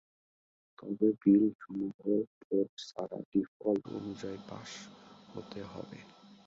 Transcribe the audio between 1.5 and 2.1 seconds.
সমূহ